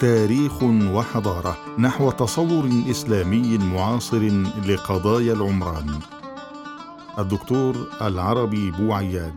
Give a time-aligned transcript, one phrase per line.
[0.00, 4.30] تاريخ وحضارة نحو تصور إسلامي معاصر
[4.68, 5.90] لقضايا العمران.
[7.18, 9.34] الدكتور العربي بوعياد.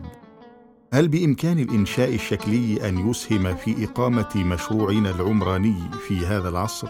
[0.92, 5.76] هل بإمكان الإنشاء الشكلي أن يسهم في إقامة مشروعنا العمراني
[6.08, 6.88] في هذا العصر؟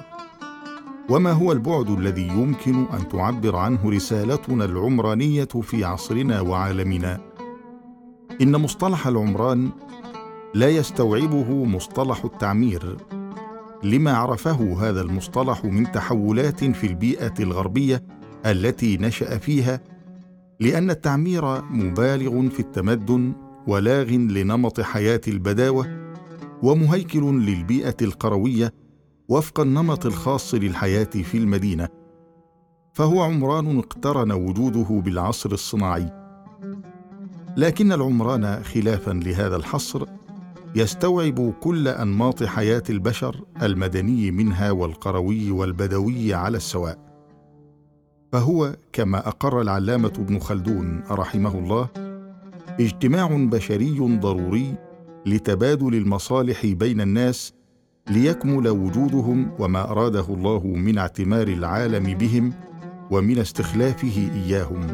[1.08, 7.20] وما هو البعد الذي يمكن أن تعبر عنه رسالتنا العمرانية في عصرنا وعالمنا؟
[8.40, 9.70] إن مصطلح العمران
[10.54, 12.96] لا يستوعبه مصطلح التعمير.
[13.82, 18.02] لما عرفه هذا المصطلح من تحولات في البيئة الغربية
[18.46, 19.80] التي نشأ فيها
[20.60, 23.32] لأن التعمير مبالغ في التمدن
[23.66, 26.12] ولاغ لنمط حياة البداوة
[26.62, 28.74] ومهيكل للبيئة القروية
[29.28, 31.88] وفق النمط الخاص للحياة في المدينة.
[32.92, 36.12] فهو عمران اقترن وجوده بالعصر الصناعي.
[37.56, 40.06] لكن العمران خلافا لهذا الحصر
[40.74, 46.98] يستوعب كل أنماط حياة البشر المدني منها والقروي والبدوي على السواء.
[48.32, 51.88] فهو كما أقر العلامة ابن خلدون رحمه الله
[52.80, 54.74] اجتماع بشري ضروري
[55.26, 57.52] لتبادل المصالح بين الناس
[58.10, 62.52] ليكمل وجودهم ما أراده الله من اعتمار العالم بهم
[63.10, 64.86] ومن استخلافه إياهم.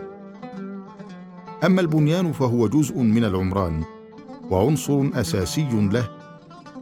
[1.64, 3.84] أما البنيان فهو جزء من العمران
[4.50, 6.08] وعنصر أساسي له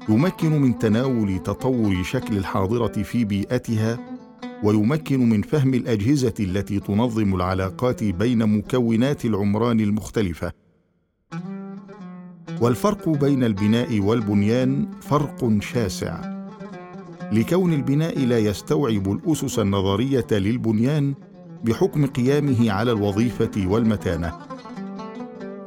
[0.09, 3.99] يمكن من تناول تطور شكل الحاضرة في بيئتها
[4.63, 10.53] ويمكن من فهم الأجهزة التي تنظم العلاقات بين مكونات العمران المختلفة.
[12.61, 16.37] والفرق بين البناء والبنيان فرق شاسع.
[17.33, 21.15] لكون البناء لا يستوعب الأسس النظرية للبنيان
[21.65, 24.46] بحكم قيامه على الوظيفة والمتانة.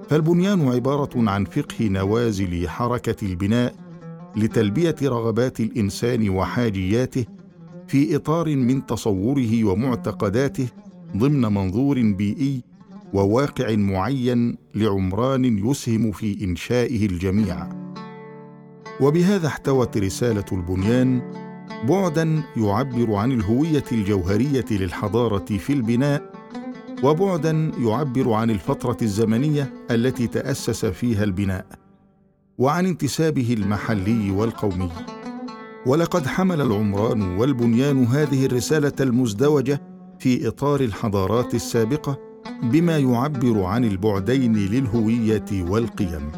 [0.10, 3.76] فالبنيان عبارة عن فقه نوازل حركة البناء
[4.36, 7.26] لتلبية رغبات الإنسان وحاجياته
[7.88, 10.68] في إطار من تصوره ومعتقداته
[11.18, 12.62] ضمن منظور بيئي
[13.14, 17.70] وواقع معين لعمران يسهم في إنشائه الجميع.
[19.02, 21.22] وبهذا احتوت رسالة البنيان
[21.90, 26.39] بعدا يعبر عن الهوية الجوهرية للحضارة في البناء
[27.04, 31.66] وبعدا يعبر عن الفترة الزمنية التي تأسس فيها البناء
[32.58, 34.90] وعن انتسابه المحلي والقومي.
[35.86, 39.82] ولقد حمل العمران والبنيان هذه الرسالة المزدوجة
[40.20, 42.20] في إطار الحضارات السابقة
[42.64, 46.32] بما يعبر عن البعدين للهوية والقيم.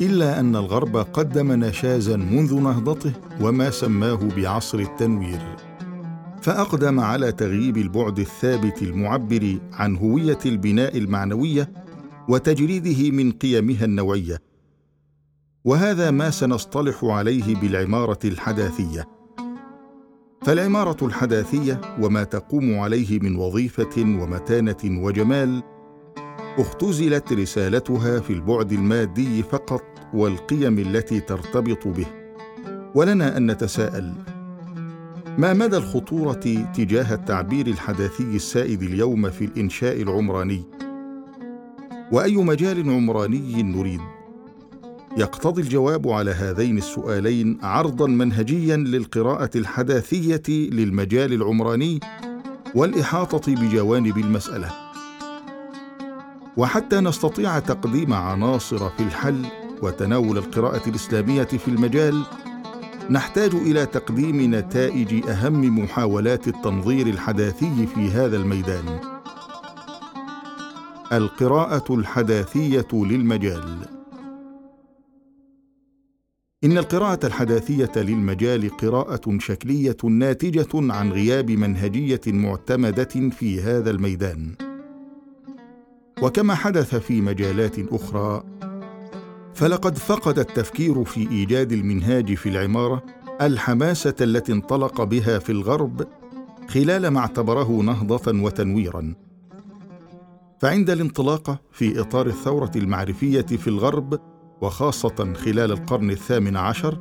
[0.00, 5.73] إلا أن الغرب قدم نشازا منذ نهضته وما سماه بعصر التنوير.
[6.44, 11.72] فأقدم على تغييب البعد الثابت المعبر عن هوية البناء المعنوية
[12.28, 14.42] وتجريده من قيمها النوعيه
[15.64, 19.08] وهذا ما سنصطلح عليه بالعمارة الحداثية.
[20.42, 25.62] فالعمارة الحداثية وما تقوم عليه من وظيفة ومتانة وجمال
[26.58, 29.84] اختزلت رسالتها في البعد المادي فقط
[30.14, 32.06] والقيم التي ترتبط به.
[32.94, 34.33] ولنا أن نتساءل
[35.38, 40.62] ما مدى الخطورة تجاه التعبير الحداثي السائد اليوم في الإنشاء العمراني؟
[42.12, 44.00] وأي مجال عمراني نريد؟
[45.16, 52.00] يقتضي الجواب على هذين السؤالين عرضا منهجيا للقراءة الحداثية للمجال العمراني
[52.74, 54.70] والإحاطة بجوانب المسألة.
[56.56, 59.46] وحتى نستطيع تقديم عناصر في الحل
[59.82, 62.22] وتناول القراءة الإسلامية في المجال
[63.10, 69.00] نحتاج إلى تقديم نتائج أهم محاولات التنظير الحداثي في هذا الميدان.
[71.12, 73.78] القراءة الحداثية للمجال.
[76.64, 84.54] إن القراءة الحداثية للمجال قراءة شكلية ناتجة عن غياب منهجية معتمدة في هذا الميدان.
[86.22, 88.44] وكما حدث في مجالات أخرى
[89.54, 93.02] فلقد فقد التفكير في إيجاد المنهاج في العمارة
[93.40, 96.06] الحماسة التي انطلق بها في الغرب
[96.68, 99.14] خلال ما اعتبره نهضة وتنويرا.
[100.60, 104.20] فعند الانطلاقه في إطار الثورة المعرفية في الغرب
[104.60, 106.98] وخاصة خلال القرن الثامن عشر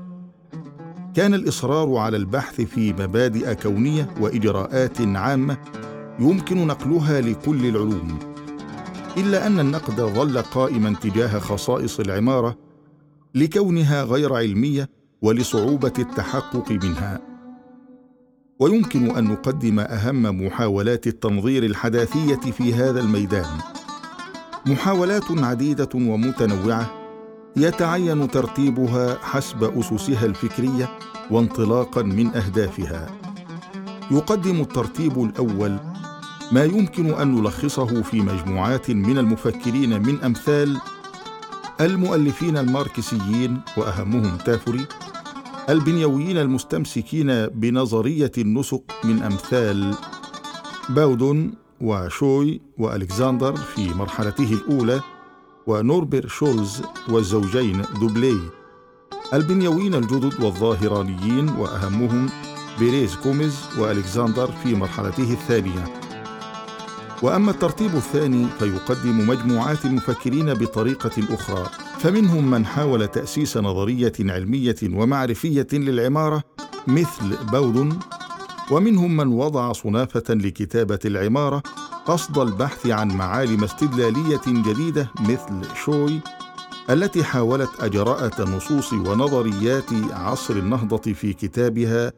[1.16, 5.58] كان الإصرار على البحث في مبادئ كونية وإجراءات عامة
[6.20, 8.33] يمكن نقلها لكل العلوم.
[9.18, 12.58] إلا أن النقد ظل قائما تجاه خصائص العمارة
[13.36, 14.90] لكونها غير علمية
[15.22, 17.22] ولصعوبة التحقق منها.
[18.60, 23.60] ويمكن أن نقدم أهم محاولات التنظير الحداثية في هذا الميدان.
[24.66, 26.92] محاولات عديدة ومتنوعة
[27.58, 30.90] يتعين ترتيبها حسب أسسها الفكرية
[31.32, 33.10] وانطلاقا من أهدافها.
[34.12, 35.93] يقدم الترتيب الأول
[36.54, 40.78] ما يمكن أن نلخصه في مجموعات من المفكرين من أمثال
[41.82, 44.86] المؤلفين الماركسيين وأهمهم تافوري
[45.70, 49.96] البنيويين المستمسكين بنظرية النسق من أمثال
[50.90, 55.02] باودون وشوي وألكسندر في مرحلته الأولى
[55.68, 58.40] ونوربر شولز والزوجين دوبلي.
[59.34, 62.30] البنيويين الجدد والظاهرانيين وأهمهم
[62.80, 66.03] بيريز كوميز وألكسندر في مرحلته الثانية.
[67.22, 71.70] وأما الترتيب الثاني فيقدم مجموعات المفكرين بطريقة أخرى
[72.00, 76.44] فمنهم من حاول تأسيس نظرية علمية ومعرفية للعمارة
[76.88, 78.00] مثل باودون
[78.72, 81.64] ومنهم من وضع صنافة لكتابة العمارة
[82.06, 86.20] قصد البحث عن معالم استدلالية جديدة مثل شوي
[86.90, 92.14] التي حاولت اجراءه نصوص ونظريات عصر النهضة في كتابها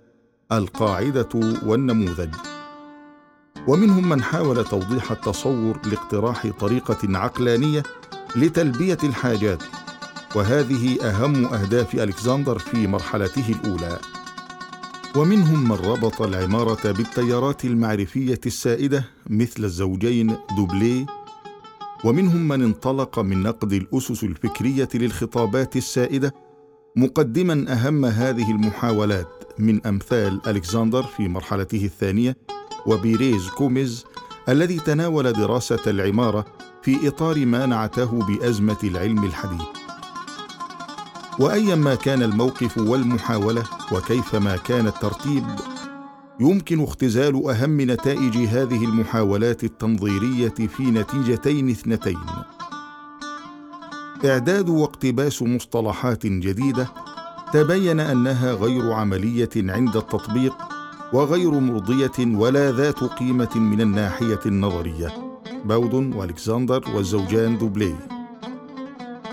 [0.51, 1.30] القاعدة
[1.65, 2.55] والنموذج.
[3.68, 7.84] ومنهم من حاول توضيح التصور لاقتراح طريقة عقلانية
[8.36, 9.63] لتلبية الحاجات
[10.36, 14.00] وهذه أهم أهداف ألكسندر في مرحلته الأولى.
[15.16, 21.06] ومنهم من ربط العمارة بالتيارات المعرفية السائدة مثل الزوجين دوبلي
[22.04, 26.34] ومنهم من انطلق من نقد الأسس الفكرية للخطابات السائدة
[26.96, 29.28] مقدما أهم هذه المحاولات
[29.60, 32.38] من أمثال ألكسندر في مرحلته الثانية
[32.86, 34.06] وبيريز كوميز
[34.50, 36.46] الذي تناول دراسة العمارة
[36.82, 39.68] في إطار ما نعته بأزمة العلم الحديث.
[41.40, 45.44] وايا ما كان الموقف والمحاولة وكيفما كان الترتيب
[46.40, 52.20] يمكن اختزال أهم نتائج هذه المحاولات التنظيرية في نتيجتين اثنتين.
[54.26, 56.88] إعداد واقتباس مصطلحات جديدة
[57.54, 60.75] تبين أنها غير عملية عند التطبيق
[61.15, 65.07] وغير مرضية ولا ذات قيمة من الناحية النظرية.
[65.65, 67.95] باودون وألكسندر والزوجان دوبلي.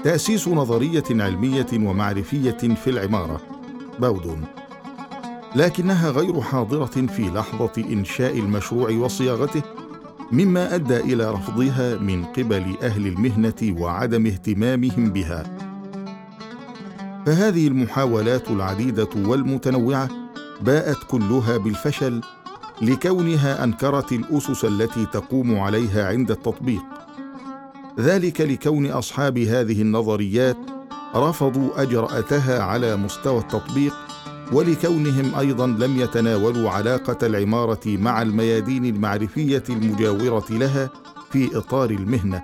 [0.04, 3.40] تأسيس نظرية علمية ومعرفية في العمارة.
[4.00, 4.44] باودون
[5.56, 9.62] لكنها غير حاضرة في لحظة إنشاء المشروع وصياغته
[10.32, 15.58] مما أدى إلى رفضها من قبل أهل المهنة وعدم اهتمامهم بها.
[17.26, 20.21] فهذه المحاولات العديدة والمتنوعة
[20.62, 22.20] باءت كلها بالفشل
[22.82, 26.82] لكونها أنكرت الأسس التي تقوم عليها عند التطبيق.
[28.00, 30.56] ذلك لكون أصحاب هذه النظريات
[31.14, 33.94] رفضوا اجراتها على مستوى التطبيق
[34.52, 40.90] ولكونهم أيضا لم يتناولوا علاقة العمارة مع الميادين المعرفية المجاورة لها
[41.32, 42.42] في إطار المهنة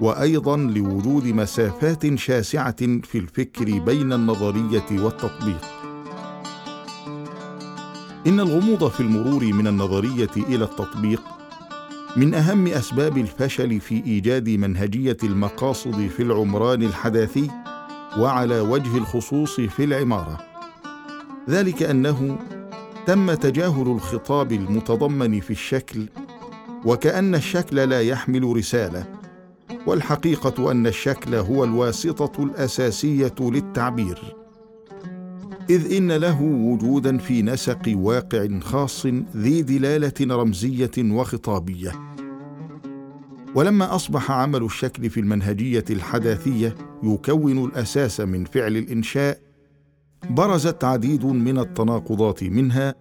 [0.00, 5.71] وأيضا لوجود مسافات شاسعة في الفكر بين النظرية والتطبيق.
[8.26, 11.22] إن الغموض في المرور من النظرية إلى التطبيق
[12.16, 17.50] من أهم أسباب الفشل في إيجاد منهجية المقاصد في العمران الحداثي
[18.18, 20.40] وعلى وجه الخصوص في العمارة.
[21.50, 22.38] ذلك أنه
[23.06, 26.08] تم تجاهل الخطاب المتضمن في الشكل
[26.84, 29.06] وكأن الشكل لا يحمل رسالة
[29.86, 34.41] والحقيقة أن الشكل هو الواسطة الأساسية للتعبير.
[35.70, 41.92] إذ إن له وجودا في نسق واقع خاص ذي دلاله رمزية وخطابية.
[43.54, 49.38] ولما أصبح عمل الشكل في المنهجية الحداثية يكون الأساس من فعل الإنشاء
[50.30, 52.94] برزت عديد من التناقضات منها.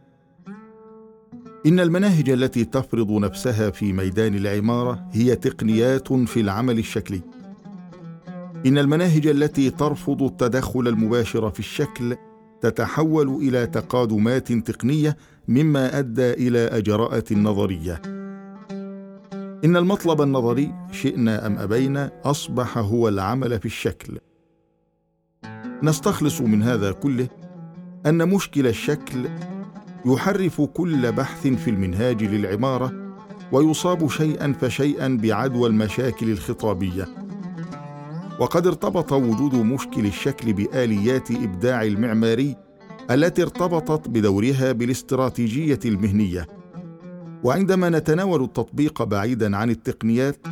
[1.65, 7.21] إن المناهج التي تفرض نفسها في ميدان العمارة هي تقنيات في العمل الشكلي.
[8.65, 12.15] إن المناهج التي ترفض التدخل المباشر في الشكل
[12.61, 18.01] تتحول إلى تقادمات تقنية مما أدى إلى أجراءة نظرية.
[19.65, 24.17] إن المطلب النظري شئنا أم أبينا أصبح هو العمل في الشكل.
[25.83, 27.27] نستخلص من هذا كله
[28.05, 29.29] أن مشكل الشكل
[30.05, 33.15] يحرف كل بحث في المنهاج للعمارة
[33.51, 37.07] ويصاب شيئا فشيئا بعدوى المشاكل الخطابية.
[38.39, 42.55] وقد ارتبط وجود مشكل الشكل بآليات إبداع المعماري
[43.11, 46.47] التي ارتبطت بدورها بالاستراتيجية المهنية.
[47.43, 50.47] وعندما نتناول التطبيق بعيدا عن التقنيات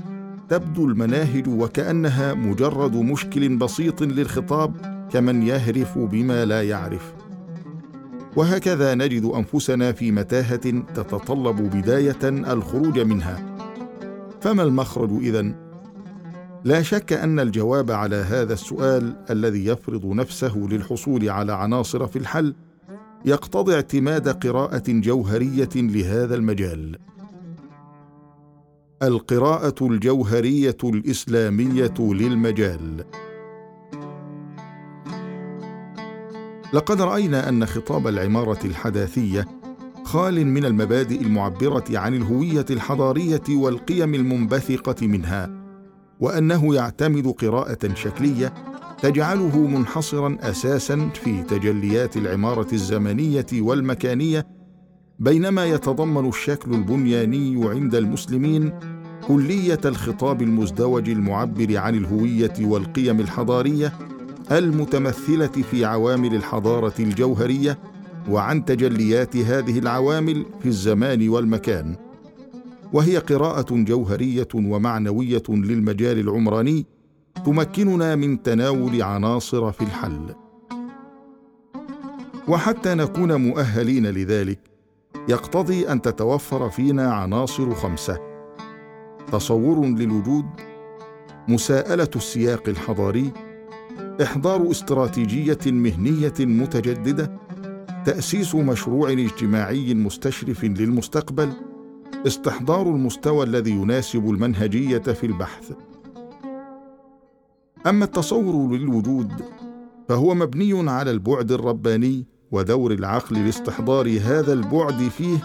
[0.50, 4.75] تبدو المناهج وكأنها مجرد مشكل بسيط للخطاب
[5.12, 7.13] كمن يهرف بما لا يعرف.
[8.36, 13.57] وهكذا نجد أنفسنا في متاهة تتطلب بداية الخروج منها.
[14.41, 15.68] فما المخرج إذن؟
[16.63, 22.55] لا شك أن الجواب على هذا السؤال الذي يفرض نفسه للحصول على عناصر في الحل
[23.25, 26.97] يقتضي اعتماد قراءة جوهرية لهذا المجال.
[29.03, 33.05] القراءة الجوهرية الإسلامية للمجال.
[36.73, 39.47] لقد رأينا أن خطاب العمارة الحداثية
[40.03, 45.58] خال من المبادئ المعبرة عن الهوية الحضارية والقيم المنبثقة منها.
[46.19, 48.53] وأنه يعتمد قراءة شكلية
[49.01, 54.47] تجعله منحصرا أساسا في تجليات العمارة الزمنية والمكانية
[55.19, 58.71] بينما يتضمن الشكل البنياني عند المسلمين
[59.27, 63.93] كلية الخطاب المزدوج المعبر عن الهوية والقيم الحضارية
[64.51, 67.79] المتمثلة في عوامل الحضارة الجوهرية
[68.29, 72.08] وعن تجليات هذه العوامل في الزمان والمكان.
[72.93, 76.86] وهي قراءة جوهرية ومعنوية للمجال العمراني
[77.46, 80.36] تمكننا من تناول عناصر في الحل.
[82.48, 84.60] وحتى نكون مؤهلين لذلك
[85.29, 88.19] يقتضي أن تتوفر فينا عناصر خمسة.
[89.31, 90.46] تصور للوجود
[91.48, 93.31] مساءلة السياق الحضاري
[94.24, 97.39] إحضار استراتيجية مهنية متجددة
[98.05, 101.68] تأسيس مشروع اجتماعي مستشرف للمستقبل
[102.27, 105.71] استحضار المستوى الذي يناسب المنهجية في البحث.
[107.88, 109.31] أما التصور للوجود
[110.09, 115.38] فهو مبني على البعد الرباني ودور العقل لاستحضار هذا البعد فيه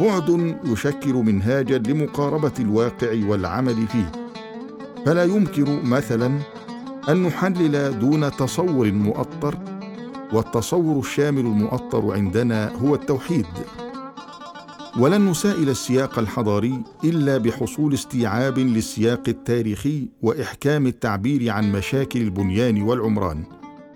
[0.00, 4.12] بعد يشكل منهاجا لمقاربة الواقع والعمل فيه.
[5.06, 6.38] فلا يمكن مثلا
[7.08, 9.58] أن نحلل دون تصور مؤطر
[10.32, 13.46] والتصور الشامل المؤطر عندنا هو التوحيد.
[14.98, 23.44] ولن نسائل السياق الحضاري إلا بحصول استيعاب للسياق التاريخي وإحكام التعبير عن مشاكل البنيان والعمران.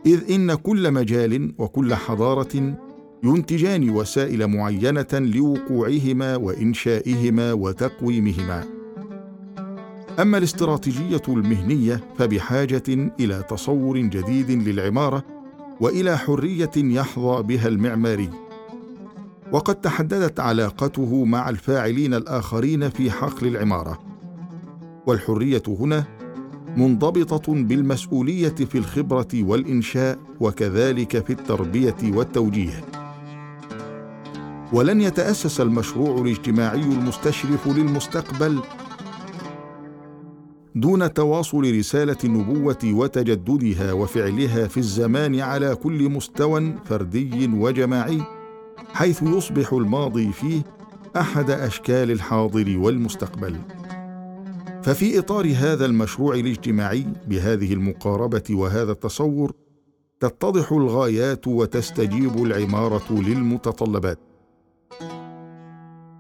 [0.06, 2.76] إذ إن كل مجال وكل حضارة
[3.25, 8.64] ينتجان وسائل معينة لوقوعهما وإنشائهما وتقويمهما.
[10.21, 15.25] أما الاستراتيجية المهنية فبحاجة إلى تصور جديد للعمارة
[15.80, 18.41] وإلى حرية يحظى بها المعماري.
[19.52, 23.99] وقد تحددت علاقته مع الفاعلين الآخرين في حقل العمارة.
[25.06, 26.04] والحرية هنا
[26.76, 32.85] منضبطة بالمسؤولية في الخبرة والإنشاء وكذلك في التربية والتوجيه.
[34.73, 38.61] ولن يتأسس المشروع الاجتماعي المستشرف للمستقبل
[40.75, 48.41] دون تواصل رسالة النبوة وتجددها وفعلها في الزمان على كل مستوى فردي وجماعي.
[48.94, 50.62] حيث يصبح الماضي فيه
[51.16, 53.56] أحد أشكال الحاضر والمستقبل.
[54.82, 59.52] ففي إطار هذا المشروع الاجتماعي بهذه المقاربة وهذا التصور
[60.20, 64.18] تتضح الغايات وتستجيب العمارة للمتطلبات.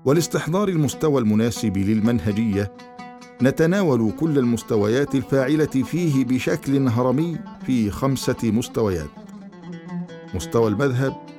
[0.04, 2.72] ولاستحضار المستوى المناسب للمنهجية
[3.42, 9.10] نتناول كل المستويات الفاعلة فيه بشكل هرمي في خمسة مستويات.
[10.34, 11.31] مستوى المذهب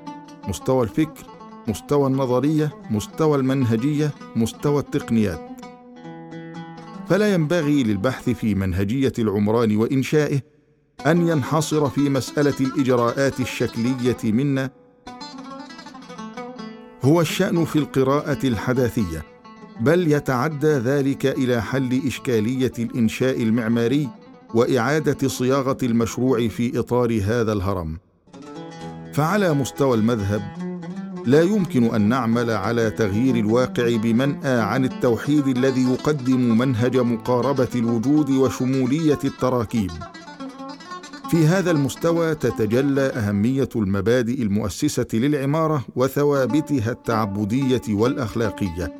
[0.48, 1.26] مستوى الفكر
[1.68, 5.42] مستوى النظرية مستوى المنهجية مستوى التقنيات.
[7.10, 10.42] فلا ينبغي للبحث في منهجية العمران وإنشائه
[11.06, 14.70] أن ينحصر في مسألة الإجراءات الشكلية منا.
[17.04, 19.26] هو الشأن في القراءة الحداثية
[19.80, 24.10] بل يتعدى ذلك إلى حل إشكالية الإنشاء المعماري
[24.54, 27.98] وإعادة صياغة المشروع في إطار هذا الهرم.
[29.13, 30.41] فعلى مستوى المذهب
[31.25, 38.29] لا يمكن أن نعمل على تغيير الواقع بمنأى عن التوحيد الذي يقدم منهج مقاربة الوجود
[38.29, 39.91] وشمولية التراكيب.
[41.29, 48.98] في هذا المستوى تتجلى أهمية المبادئ المؤسسة للعمارة وثوابتها التعبدية والأخلاقية.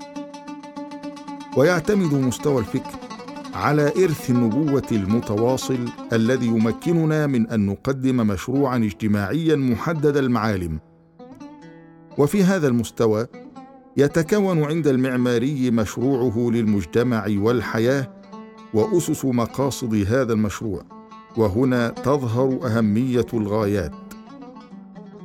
[1.58, 3.03] ويعتمد مستوى الفكر
[3.54, 10.80] على إرث النبوة المتواصل الذي يمكننا من أن نقدم مشروعا اجتماعيا محدد المعالم.
[12.18, 13.28] وفي هذا المستوى
[13.98, 18.14] يتكون عند المعماري مشروعه للمجتمع والحياة
[18.74, 20.82] وأسس مقاصد هذا المشروع
[21.38, 23.94] وهنا تظهر أهمية الغايات.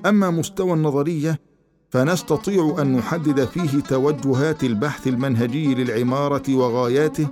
[0.06, 1.40] أما مستوى النظرية
[1.90, 7.28] فنستطيع أن نحدد فيه توجهات البحث المنهجي للعمارة وغاياته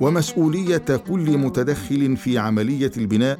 [0.00, 3.38] ومسؤولية كل متدخل في عملية البناء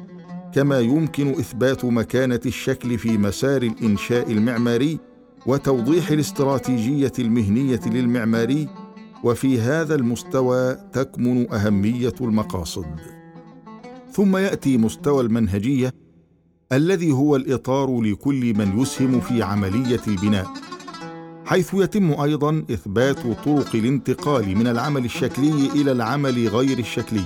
[0.53, 4.99] كما يمكن إثبات مكانة الشكل في مسار الإنشاء المعماري
[5.45, 8.67] وتوضيح الاستراتيجية المهنية للمعماري
[9.23, 12.85] وفي هذا المستوى تكمن أهمية المقاصد.
[14.11, 15.93] ثم يأتي مستوى المنهجية
[16.71, 20.70] الذي هو الإطار لكل من يسهم في عملية البناء.
[21.51, 27.23] حيث يتم أيضا إثبات طرق الانتقال من العمل الشكلي إلى العمل غير الشكلي.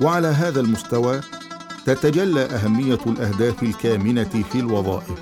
[0.00, 1.20] وعلى هذا المستوى
[1.84, 5.20] تتجلى أهمية الأهداف الكامنة في الوظائف.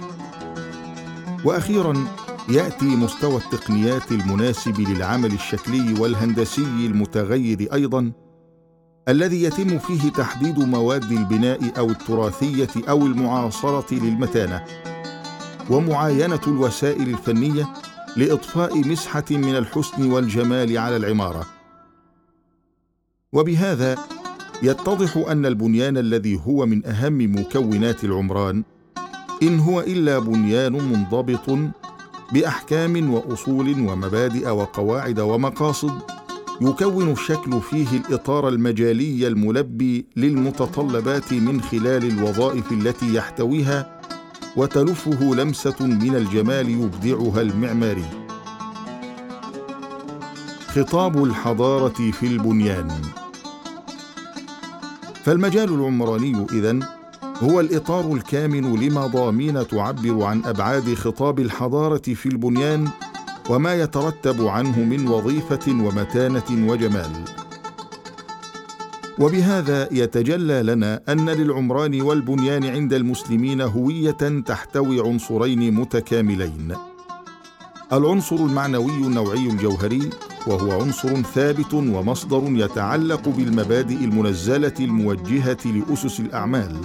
[1.44, 2.06] وأخيرا
[2.48, 8.12] يأتي مستوى التقنيات المناسب للعمل الشكلي والهندسي المتغير أيضا
[9.08, 14.64] الذي يتم فيه تحديد مواد البناء أو التراثية أو المعاصرة للمتانة.
[15.70, 17.66] ومعاينة الوسائل الفنية
[18.16, 21.46] لاضفاء مسحة من الحسن والجمال على العمارة.
[23.32, 23.98] وبهذا
[24.62, 28.64] يتضح أن البنيان الذي هو من أهم مكونات العمران
[29.42, 31.58] إن هو إلا بنيان منضبط
[32.32, 35.92] بأحكام وأصول ومبادئ وقواعد ومقاصد
[36.60, 43.93] يكون الشكل فيه الإطار المجالي الملبي للمتطلبات من خلال الوظائف التي يحتويها
[44.56, 48.04] وتلفه لمسة من الجمال يبدعها المعماري.
[50.74, 52.88] خطاب الحضارة في البنيان.
[55.24, 56.82] فالمجال العمراني إذن
[57.42, 62.88] هو الإطار الكامن لمضامين تعبر عن أبعاد خطاب الحضارة في البنيان
[63.50, 67.43] وما يترتب عنه من وظيفة ومتانة وجمال.
[69.18, 76.74] وبهذا يتجلى لنا أن للعمران والبنيان عند المسلمين هوية تحتوي عنصرين متكاملين.
[77.92, 80.10] العنصر المعنوي النوعي الجوهري
[80.46, 86.76] وهو عنصر ثابت ومصدر يتعلق بالمبادئ المنزلة الموجهة لأسس الأعمال.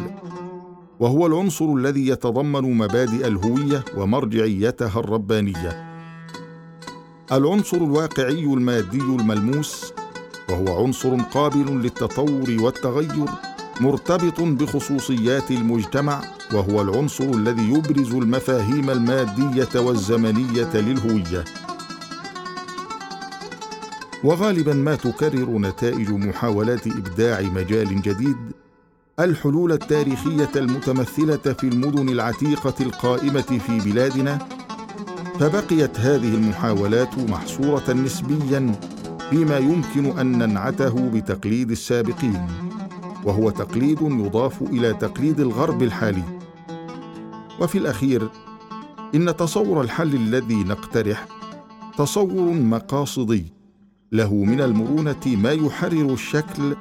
[1.00, 5.89] وهو العنصر الذي يتضمن مبادئ الهوية ومرجعيتها الربانية.
[7.31, 9.93] العنصر الواقعي المادي الملموس
[10.50, 13.25] وهو عنصر قابل للتطور والتغير
[13.82, 16.22] مرتبط بخصوصيات المجتمع
[16.53, 21.46] وهو العنصر الذي يبرز المفاهيم المادية والزمنية للهوية.
[24.23, 28.38] وغالبا ما تكرر نتائج محاولات إبداع مجال جديد
[29.19, 34.39] الحلول التاريخية المتمثلة في المدن العتيقة القائمة في بلادنا
[35.39, 38.76] فبقيت هذه المحاولات محصورة نسبيا
[39.30, 42.48] فيما يمكن أن ننعته بتقليد السابقين
[43.24, 46.24] وهو تقليد يضاف إلى تقليد الغرب الحالي.
[47.62, 48.30] وفي الأخير
[49.15, 51.28] إن تصور الحل الذي نقترح
[51.98, 53.46] تصور مقاصدي
[54.12, 56.76] له من المرونة ما يحرر الشكل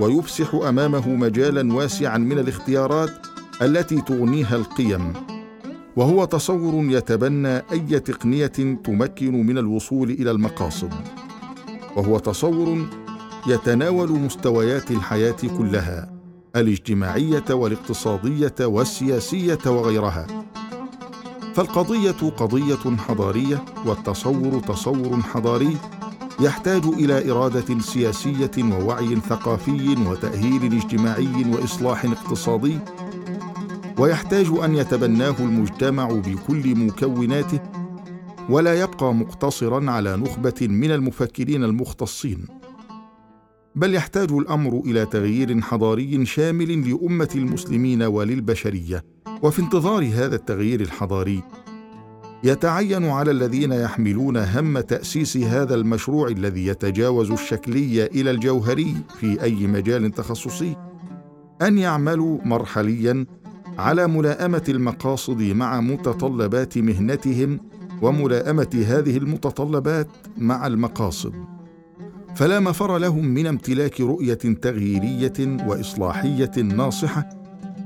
[0.00, 3.26] ويفسح أمامه مجالا واسعا من الاختيارات
[3.62, 5.12] التي تغنيها القيم.
[5.96, 8.46] وهو تصور يتبنى أي تقنية
[8.84, 10.92] تمكن من الوصول إلى المقاصد.
[11.96, 12.86] وهو تصور
[13.46, 16.12] يتناول مستويات الحياة كلها
[16.56, 20.26] الاجتماعية والاقتصادية والسياسية وغيرها.
[21.54, 25.76] فالقضية قضية حضارية والتصور تصور حضاري
[26.40, 32.78] يحتاج إلى إرادة سياسية ووعي ثقافي وتأهيل اجتماعي وإصلاح اقتصادي
[33.98, 37.60] ويحتاج أن يتبناه المجتمع بكل مكوناته
[38.48, 42.46] ولا يبقى مقتصرا على نخبة من المفكرين المختصين
[43.76, 49.04] بل يحتاج الأمر إلى تغيير حضاري شامل لأمة المسلمين وللبشرية.
[49.42, 51.42] وفي انتظار هذا التغيير الحضاري
[52.44, 59.66] يتعين على الذين يحملون هم تأسيس هذا المشروع الذي يتجاوز الشكلي إلى الجوهري في أي
[59.66, 60.76] مجال تخصصي
[61.62, 63.26] أن يعملوا مرحليا
[63.78, 67.60] على ملائمة المقاصد مع متطلبات مهنتهم
[68.02, 71.32] وملائمة هذه المتطلبات مع المقاصد.
[72.36, 77.28] فلا مفر لهم من امتلاك رؤية تغييرية وإصلاحية ناصحة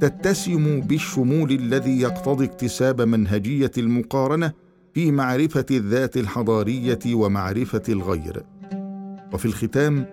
[0.00, 4.52] تتسم بالشمول الذي يقتضي اكتساب منهجية المقارنة
[4.94, 8.42] في معرفة الذات الحضارية ومعرفة الغير.
[9.32, 10.06] وفي الختام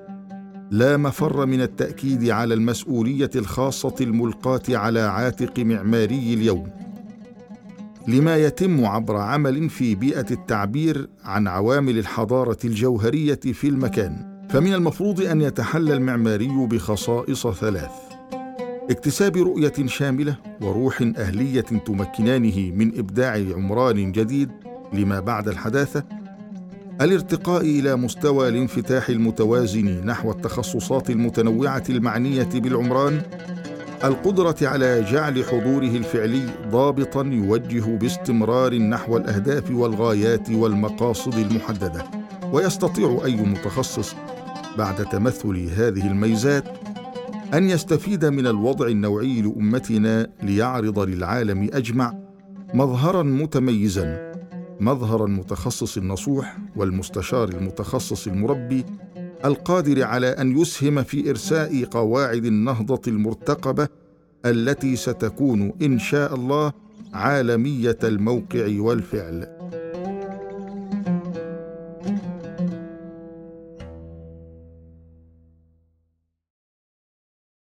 [0.72, 6.70] لا مفر من التأكيد على المسؤولية الخاصة الملقاة على عاتق معماري اليوم.
[8.08, 14.36] لما يتم عبر عمل في بيئة التعبير عن عوامل الحضارة الجوهرية في المكان.
[14.50, 17.92] فمن المفروض أن يتحلى المعماري بخصائص ثلاث
[18.90, 24.50] اكتساب رؤية شاملة وروح أهلية تمكنانه من إبداع عمران جديد
[24.94, 26.04] لما بعد الحداثة
[27.02, 33.22] الارتقاء إلى مستوى الانفتاح المتوازن نحو التخصصات المتنوعة المعنية بالعمران
[34.06, 42.04] القدرة على جعل حضوره الفعلي ضابطا يوجه باستمرار نحو الأهداف والغايات والمقاصد المحددة
[42.52, 44.16] ويستطيع أي متخصص
[44.78, 46.64] بعد تمثل هذه الميزات
[47.54, 52.14] أن يستفيد من الوضع النوعي لأمتنا ليعرض للعالم أجمع
[52.74, 54.32] مظهرا متميزا
[54.80, 58.86] مظهر المتخصص النصوح والمستشار المتخصص المربي
[59.46, 63.88] القادر على أن يسهم في إرساء قواعد النهضة المرتقبة
[64.46, 66.74] التي ستكون إن شاء الله
[67.14, 69.55] عالمية الموقع والفعل.